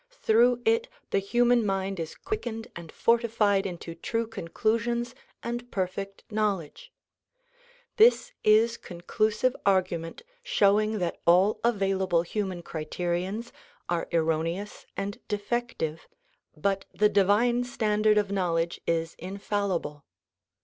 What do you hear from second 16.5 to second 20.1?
but the divine standard of knowledge is infallible.